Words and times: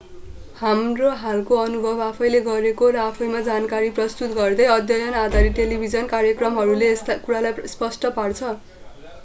हाम्रो 0.55 1.09
हालको 1.17 1.57
अनुभव 1.63 1.99
आफैंले 2.05 2.39
गरेको 2.47 2.87
र 2.95 3.01
आफैंमा 3.01 3.41
जानकारी 3.49 3.91
प्रस्तुत 3.99 4.33
गर्दै 4.39 4.67
अध्ययन-आधारित 4.71 5.55
टेलिभिजन 5.59 6.11
कार्यक्रमहरूले 6.15 6.89
यस 6.91 7.19
कुरालाई 7.21 7.73
स्पष्ट 7.75 8.11
पार्छ 8.17 8.55